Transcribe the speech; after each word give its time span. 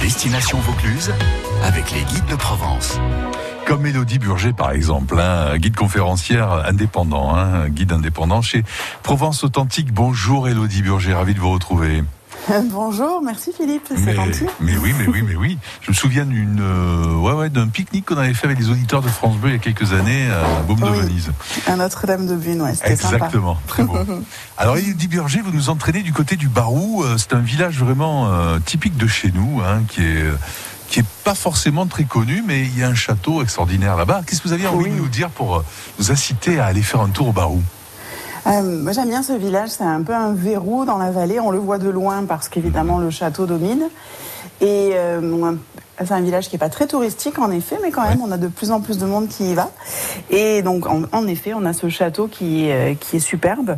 Destination 0.00 0.58
Vaucluse 0.60 1.12
avec 1.62 1.90
les 1.90 2.02
guides 2.02 2.26
de 2.30 2.36
Provence. 2.36 3.00
Comme 3.66 3.84
Elodie 3.84 4.18
Burger, 4.18 4.52
par 4.52 4.70
exemple, 4.70 5.18
hein, 5.18 5.58
guide 5.58 5.76
conférencière 5.76 6.64
indépendant, 6.66 7.34
hein, 7.36 7.68
guide 7.68 7.92
indépendant 7.92 8.40
chez 8.40 8.64
Provence 9.02 9.44
Authentique. 9.44 9.92
Bonjour 9.92 10.48
Elodie 10.48 10.82
Burger, 10.82 11.14
ravi 11.14 11.34
de 11.34 11.40
vous 11.40 11.50
retrouver. 11.50 12.02
Bonjour, 12.70 13.20
merci 13.22 13.52
Philippe, 13.54 13.82
c'est 13.88 14.00
Mais, 14.00 14.14
gentil. 14.14 14.46
mais 14.60 14.76
oui, 14.78 14.94
mais 14.98 15.06
oui, 15.06 15.22
mais 15.22 15.34
oui. 15.34 15.58
Je 15.82 15.90
me 15.90 15.94
souviens 15.94 16.24
d'une, 16.24 16.60
euh, 16.60 17.14
ouais, 17.16 17.32
ouais, 17.32 17.50
d'un 17.50 17.68
pique-nique 17.68 18.06
qu'on 18.06 18.16
avait 18.16 18.32
fait 18.32 18.46
avec 18.46 18.58
les 18.58 18.70
auditeurs 18.70 19.02
de 19.02 19.08
France 19.08 19.36
Bleu 19.36 19.50
il 19.50 19.52
y 19.54 19.56
a 19.56 19.58
quelques 19.58 19.92
années 19.92 20.28
à 20.30 20.62
Baume 20.62 20.80
de. 20.80 20.86
Venise. 20.86 21.30
À 21.66 21.76
Notre-Dame 21.76 22.26
de 22.26 22.36
Bune, 22.36 22.62
ouais, 22.62 22.74
c'était 22.74 22.96
sympa. 22.96 23.16
Exactement, 23.16 23.58
très 23.66 23.84
beau. 23.84 23.96
Alors 24.58 24.76
Elodie 24.78 25.08
Burger, 25.08 25.40
vous 25.44 25.52
nous 25.52 25.68
entraînez 25.68 26.02
du 26.02 26.12
côté 26.12 26.36
du 26.36 26.48
Barou. 26.48 27.02
Euh, 27.04 27.16
C'est 27.18 27.34
un 27.34 27.40
village 27.40 27.78
vraiment 27.78 28.32
euh, 28.32 28.58
typique 28.60 28.96
de 28.96 29.06
chez 29.06 29.30
nous, 29.32 29.60
hein, 29.60 29.82
qui 29.88 30.02
est 30.02 30.24
qui 30.88 31.00
est 31.00 31.06
pas 31.22 31.34
forcément 31.34 31.86
très 31.86 32.04
connu, 32.04 32.42
mais 32.46 32.62
il 32.62 32.78
y 32.78 32.82
a 32.82 32.88
un 32.88 32.94
château 32.94 33.42
extraordinaire 33.42 33.94
là-bas. 33.94 34.22
Qu'est-ce 34.26 34.40
que 34.40 34.48
vous 34.48 34.54
aviez 34.54 34.68
envie 34.68 34.84
Oui. 34.84 34.90
de 34.90 34.96
nous 34.96 35.08
dire 35.08 35.28
pour 35.28 35.62
nous 35.98 36.10
inciter 36.10 36.58
à 36.60 36.64
aller 36.64 36.80
faire 36.80 37.02
un 37.02 37.10
tour 37.10 37.28
au 37.28 37.32
Barou? 37.32 37.62
Euh, 38.48 38.82
moi 38.82 38.92
j'aime 38.92 39.08
bien 39.08 39.22
ce 39.22 39.32
village, 39.34 39.70
c'est 39.70 39.84
un 39.84 40.02
peu 40.02 40.14
un 40.14 40.32
verrou 40.32 40.84
dans 40.84 40.96
la 40.98 41.10
vallée, 41.10 41.38
on 41.40 41.50
le 41.50 41.58
voit 41.58 41.78
de 41.78 41.88
loin 41.90 42.24
parce 42.24 42.48
qu'évidemment 42.48 42.98
le 42.98 43.10
château 43.10 43.46
domine. 43.46 43.84
Et 44.60 44.90
euh, 44.94 45.52
c'est 45.98 46.12
un 46.12 46.20
village 46.20 46.48
qui 46.48 46.54
n'est 46.54 46.58
pas 46.58 46.68
très 46.70 46.86
touristique 46.86 47.38
en 47.38 47.50
effet, 47.50 47.76
mais 47.82 47.90
quand 47.90 48.02
même 48.02 48.20
on 48.22 48.30
a 48.32 48.38
de 48.38 48.48
plus 48.48 48.70
en 48.72 48.80
plus 48.80 48.98
de 48.98 49.06
monde 49.06 49.28
qui 49.28 49.50
y 49.50 49.54
va. 49.54 49.70
Et 50.30 50.62
donc 50.62 50.86
en, 50.86 51.02
en 51.12 51.26
effet 51.26 51.52
on 51.54 51.64
a 51.64 51.72
ce 51.72 51.88
château 51.88 52.26
qui, 52.26 52.66
est, 52.68 52.72
euh, 52.92 52.94
qui 52.98 53.16
est 53.16 53.20
superbe. 53.20 53.76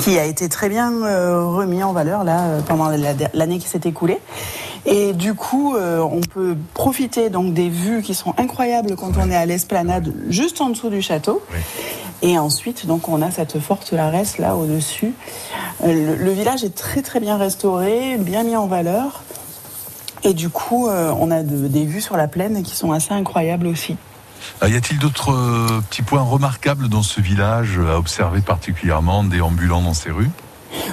qui 0.00 0.18
a 0.18 0.24
été 0.24 0.48
très 0.48 0.68
bien 0.68 0.92
euh, 1.02 1.44
remis 1.44 1.82
en 1.82 1.92
valeur 1.92 2.24
là 2.24 2.40
euh, 2.44 2.60
pendant 2.62 2.88
la- 2.88 2.96
l'année 3.34 3.58
qui 3.58 3.68
s'est 3.68 3.80
écoulée. 3.84 4.18
Et 4.84 5.12
du 5.12 5.34
coup, 5.34 5.76
euh, 5.76 6.00
on 6.00 6.20
peut 6.22 6.56
profiter 6.74 7.30
donc 7.30 7.52
des 7.54 7.68
vues 7.68 8.02
qui 8.02 8.14
sont 8.14 8.34
incroyables 8.36 8.96
quand 8.96 9.12
on 9.16 9.30
est 9.30 9.36
à 9.36 9.46
l'esplanade 9.46 10.12
juste 10.28 10.60
en 10.60 10.70
dessous 10.70 10.88
du 10.90 11.02
château. 11.02 11.40
Et 12.22 12.38
ensuite, 12.38 12.86
donc, 12.86 13.08
on 13.08 13.20
a 13.20 13.30
cette 13.30 13.58
forte 13.58 13.90
Larès 13.92 14.38
là 14.38 14.54
au-dessus. 14.56 15.12
Euh, 15.84 15.92
le, 16.16 16.24
le 16.24 16.30
village 16.30 16.62
est 16.64 16.74
très 16.74 17.02
très 17.02 17.18
bien 17.20 17.36
restauré, 17.36 18.16
bien 18.18 18.44
mis 18.44 18.56
en 18.56 18.66
valeur. 18.68 19.22
Et 20.24 20.34
du 20.34 20.48
coup, 20.48 20.88
euh, 20.88 21.12
on 21.18 21.32
a 21.32 21.42
de- 21.42 21.66
des 21.66 21.84
vues 21.84 22.00
sur 22.00 22.16
la 22.16 22.28
plaine 22.28 22.62
qui 22.62 22.76
sont 22.76 22.92
assez 22.92 23.12
incroyables 23.12 23.66
aussi. 23.66 23.96
Euh, 24.62 24.68
Y 24.68 24.76
a-t-il 24.76 24.98
d'autres 25.00 25.32
euh, 25.32 25.80
petits 25.90 26.02
points 26.02 26.22
remarquables 26.22 26.88
dans 26.88 27.02
ce 27.02 27.20
village 27.20 27.80
à 27.90 27.98
observer 27.98 28.40
particulièrement, 28.40 29.24
déambulant 29.24 29.82
dans 29.82 29.94
ces 29.94 30.10
rues? 30.12 30.30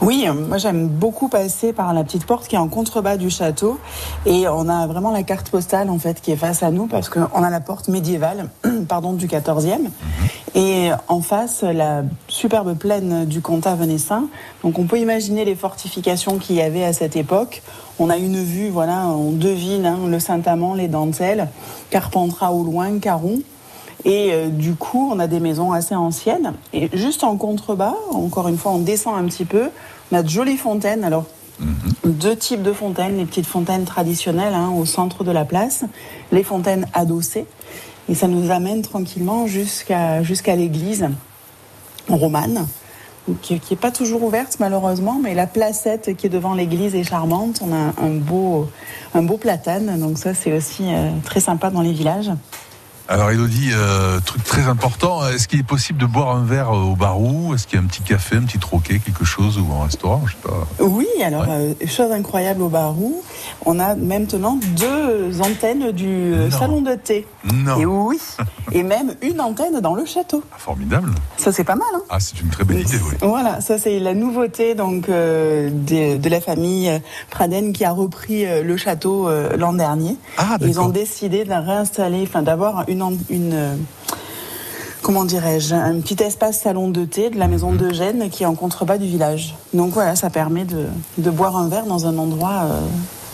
Oui, 0.00 0.26
moi 0.48 0.56
j'aime 0.58 0.86
beaucoup 0.86 1.28
passer 1.28 1.72
par 1.72 1.92
la 1.94 2.04
petite 2.04 2.26
porte 2.26 2.46
qui 2.46 2.54
est 2.54 2.58
en 2.58 2.68
contrebas 2.68 3.16
du 3.16 3.28
château 3.28 3.80
et 4.24 4.46
on 4.46 4.68
a 4.68 4.86
vraiment 4.86 5.10
la 5.10 5.24
carte 5.24 5.50
postale 5.50 5.90
en 5.90 5.98
fait 5.98 6.20
qui 6.20 6.30
est 6.30 6.36
face 6.36 6.62
à 6.62 6.70
nous 6.70 6.86
parce 6.86 7.08
qu'on 7.08 7.42
a 7.42 7.50
la 7.50 7.58
porte 7.58 7.88
médiévale 7.88 8.50
pardon 8.88 9.14
du 9.14 9.26
14e 9.26 9.88
et 10.54 10.90
en 11.08 11.20
face 11.20 11.62
la 11.62 12.04
superbe 12.28 12.76
plaine 12.76 13.24
du 13.24 13.40
Comtat 13.40 13.74
venessin. 13.74 14.28
Donc 14.62 14.78
on 14.78 14.84
peut 14.84 14.98
imaginer 14.98 15.44
les 15.44 15.54
fortifications 15.54 16.38
qu'il 16.38 16.56
y 16.56 16.62
avait 16.62 16.84
à 16.84 16.92
cette 16.92 17.16
époque. 17.16 17.62
On 17.98 18.08
a 18.10 18.16
une 18.16 18.42
vue, 18.42 18.68
voilà, 18.68 19.06
on 19.08 19.32
devine 19.32 19.86
hein, 19.86 19.98
le 20.08 20.18
Saint-Amand, 20.20 20.74
les 20.74 20.88
dentelles, 20.88 21.48
Carpentras 21.90 22.52
au 22.52 22.62
loin, 22.62 22.98
Caron. 22.98 23.40
Et 24.04 24.32
euh, 24.32 24.48
du 24.48 24.74
coup, 24.74 25.10
on 25.12 25.18
a 25.18 25.26
des 25.26 25.40
maisons 25.40 25.72
assez 25.72 25.94
anciennes. 25.94 26.52
Et 26.72 26.90
juste 26.96 27.24
en 27.24 27.36
contrebas, 27.36 27.94
encore 28.12 28.48
une 28.48 28.58
fois, 28.58 28.72
on 28.72 28.78
descend 28.78 29.16
un 29.16 29.24
petit 29.24 29.44
peu. 29.44 29.70
On 30.12 30.16
a 30.16 30.22
de 30.22 30.28
jolies 30.28 30.58
fontaines. 30.58 31.04
Alors, 31.04 31.24
deux 32.04 32.36
types 32.36 32.62
de 32.62 32.72
fontaines. 32.72 33.16
Les 33.16 33.24
petites 33.24 33.46
fontaines 33.46 33.84
traditionnelles 33.84 34.54
hein, 34.54 34.72
au 34.76 34.84
centre 34.84 35.24
de 35.24 35.30
la 35.30 35.44
place, 35.44 35.84
les 36.32 36.42
fontaines 36.42 36.86
adossées. 36.92 37.46
Et 38.08 38.14
ça 38.14 38.28
nous 38.28 38.50
amène 38.50 38.82
tranquillement 38.82 39.46
jusqu'à 39.46 40.22
jusqu'à 40.22 40.56
l'église 40.56 41.08
romane, 42.08 42.66
qui 43.40 43.60
n'est 43.70 43.76
pas 43.76 43.90
toujours 43.90 44.22
ouverte 44.22 44.56
malheureusement, 44.60 45.18
mais 45.22 45.34
la 45.34 45.46
placette 45.46 46.16
qui 46.16 46.26
est 46.26 46.30
devant 46.30 46.54
l'église 46.54 46.94
est 46.94 47.04
charmante. 47.04 47.60
On 47.62 47.72
a 47.72 47.94
un 48.02 48.14
beau, 48.14 48.68
un 49.14 49.22
beau 49.22 49.38
platane, 49.38 49.98
donc 49.98 50.18
ça 50.18 50.34
c'est 50.34 50.52
aussi 50.52 50.84
euh, 50.88 51.10
très 51.24 51.40
sympa 51.40 51.70
dans 51.70 51.80
les 51.80 51.92
villages. 51.92 52.30
Alors 53.06 53.30
Elodie, 53.30 53.68
euh, 53.74 54.18
truc 54.20 54.42
très 54.44 54.62
important, 54.62 55.28
est-ce 55.28 55.46
qu'il 55.46 55.60
est 55.60 55.62
possible 55.62 55.98
de 55.98 56.06
boire 56.06 56.34
un 56.34 56.42
verre 56.42 56.70
euh, 56.70 56.92
au 56.92 56.96
Barou 56.96 57.54
Est-ce 57.54 57.66
qu'il 57.66 57.78
y 57.78 57.82
a 57.82 57.84
un 57.84 57.86
petit 57.86 58.00
café, 58.00 58.36
un 58.36 58.44
petit 58.44 58.58
troquet, 58.58 58.98
quelque 58.98 59.26
chose, 59.26 59.58
ou 59.58 59.70
un 59.74 59.84
restaurant? 59.84 60.22
Je 60.26 60.32
sais 60.32 60.38
pas. 60.42 60.66
Oui, 60.82 61.06
alors, 61.22 61.44
euh, 61.46 61.74
chose 61.86 62.10
incroyable 62.12 62.62
au 62.62 62.70
Barou, 62.70 63.22
on 63.66 63.78
a 63.80 63.94
maintenant 63.94 64.58
deux 64.76 65.40
antennes 65.40 65.90
du 65.92 66.06
euh, 66.34 66.48
Non. 66.50 66.58
salon 66.58 66.80
de 66.82 66.94
thé. 66.94 67.26
Non. 67.52 67.78
Et 67.78 67.86
oui, 67.86 68.18
et 68.72 68.82
même 68.82 69.14
une 69.22 69.40
antenne 69.40 69.80
dans 69.80 69.94
le 69.94 70.04
château. 70.04 70.42
Ah, 70.52 70.56
formidable. 70.58 71.10
Ça, 71.36 71.52
c'est 71.52 71.64
pas 71.64 71.74
mal, 71.76 71.88
hein 71.94 72.02
Ah, 72.10 72.18
c'est 72.20 72.40
une 72.40 72.48
très 72.50 72.64
belle 72.64 72.80
idée, 72.80 72.98
oui. 73.08 73.16
Voilà, 73.22 73.60
ça 73.60 73.78
c'est 73.78 73.98
la 73.98 74.14
nouveauté 74.14 74.74
donc 74.74 75.08
euh, 75.08 75.70
de, 75.70 76.16
de 76.16 76.28
la 76.28 76.40
famille 76.40 76.88
euh, 76.90 76.98
Praden 77.30 77.72
qui 77.72 77.84
a 77.84 77.92
repris 77.92 78.44
le 78.62 78.76
château 78.76 79.28
euh, 79.28 79.56
l'an 79.56 79.72
dernier. 79.72 80.16
Ah, 80.38 80.56
Ils 80.60 80.80
ont 80.80 80.88
décidé 80.88 81.44
de 81.44 81.48
la 81.48 81.60
réinstaller, 81.60 82.22
enfin 82.26 82.42
d'avoir 82.42 82.84
une, 82.88 83.18
une 83.30 83.52
euh, 83.54 83.74
comment 85.02 85.24
dirais-je, 85.24 85.74
un 85.74 86.00
petit 86.00 86.22
espace 86.22 86.60
salon 86.60 86.88
de 86.88 87.04
thé 87.04 87.30
de 87.30 87.38
la 87.38 87.46
maison 87.48 87.72
Mhm. 87.72 87.78
d'Eugène 87.78 88.30
qui 88.30 88.42
est 88.42 88.46
en 88.46 88.54
contrebas 88.54 88.98
du 88.98 89.06
village. 89.06 89.54
Donc 89.74 89.92
voilà, 89.92 90.16
ça 90.16 90.30
permet 90.30 90.64
de, 90.64 90.86
de 91.18 91.30
boire 91.30 91.56
un 91.56 91.68
verre 91.68 91.86
dans 91.86 92.06
un 92.06 92.16
endroit 92.18 92.62
euh, 92.64 92.80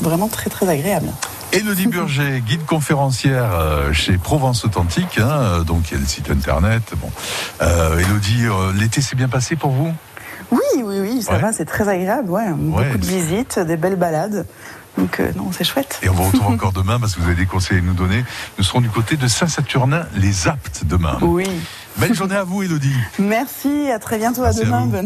vraiment 0.00 0.28
très 0.28 0.50
très 0.50 0.68
agréable. 0.68 1.08
Elodie 1.52 1.86
Burger, 1.88 2.40
guide 2.46 2.64
conférencière 2.66 3.50
euh, 3.54 3.92
chez 3.92 4.18
Provence 4.18 4.64
Authentique, 4.64 5.18
hein, 5.18 5.28
euh, 5.30 5.64
donc 5.64 5.90
il 5.90 5.94
y 5.94 5.96
a 5.96 6.00
le 6.00 6.06
site 6.06 6.30
internet. 6.30 6.82
Bon, 7.00 7.10
euh, 7.62 7.98
Elodie, 7.98 8.44
euh, 8.46 8.72
l'été 8.78 9.00
s'est 9.00 9.16
bien 9.16 9.28
passé 9.28 9.56
pour 9.56 9.70
vous? 9.70 9.92
Oui, 10.50 10.58
oui, 10.82 11.00
oui, 11.00 11.22
ça 11.22 11.34
Ouais. 11.34 11.40
va, 11.40 11.52
c'est 11.52 11.64
très 11.66 11.88
agréable. 11.88 12.30
Ouais, 12.30 12.44
Ouais. 12.48 12.54
beaucoup 12.84 12.98
de 12.98 13.06
visites, 13.06 13.58
des 13.58 13.76
belles 13.76 13.96
balades. 13.96 14.46
Donc 14.96 15.20
euh, 15.20 15.30
non, 15.36 15.50
c'est 15.52 15.62
chouette. 15.64 16.00
Et 16.02 16.08
on 16.08 16.14
vous 16.14 16.24
retrouve 16.24 16.46
encore 16.54 16.72
demain 16.72 16.98
parce 16.98 17.14
que 17.14 17.20
vous 17.20 17.26
avez 17.26 17.36
des 17.36 17.46
conseils 17.46 17.78
à 17.78 17.80
nous 17.82 17.92
donner. 17.94 18.24
Nous 18.56 18.64
serons 18.64 18.80
du 18.80 18.88
côté 18.90 19.16
de 19.16 19.28
Saint-Saturnin, 19.28 20.06
les 20.16 20.48
Aptes 20.48 20.82
demain. 20.84 21.18
Oui. 21.20 21.46
Belle 21.98 22.14
journée 22.14 22.36
à 22.36 22.44
vous, 22.44 22.62
Elodie. 22.62 22.94
Merci, 23.18 23.90
à 23.92 23.98
très 23.98 24.18
bientôt, 24.18 24.42
Merci 24.42 24.60
à 24.60 24.62
à 24.62 24.64
demain. 24.64 24.78
journée. 24.80 24.98